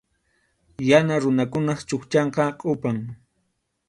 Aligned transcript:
Yana 0.89 1.15
runakunap 1.23 1.79
chukchanqa 1.87 2.43
kʼupam. 2.59 2.97